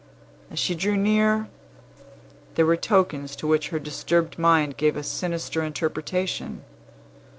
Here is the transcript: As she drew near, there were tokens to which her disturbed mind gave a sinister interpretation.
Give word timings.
As 0.49 0.57
she 0.57 0.73
drew 0.73 0.97
near, 0.97 1.47
there 2.55 2.65
were 2.65 2.75
tokens 2.75 3.35
to 3.35 3.45
which 3.45 3.69
her 3.69 3.77
disturbed 3.77 4.39
mind 4.39 4.75
gave 4.75 4.97
a 4.97 5.03
sinister 5.03 5.61
interpretation. 5.61 6.63